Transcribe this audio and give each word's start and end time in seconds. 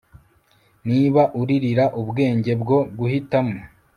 Niba 0.89 1.21
uririra 1.41 1.85
ubwenge 2.01 2.51
bwo 2.61 2.79
guhitamo 2.97 3.57